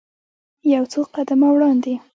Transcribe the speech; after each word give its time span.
یو 0.73 0.83
څو 0.91 1.01
قدمه 1.15 1.47
وړاندې. 1.51 1.93